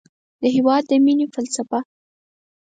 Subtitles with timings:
[0.41, 1.79] د هېواد د مینې فلسفه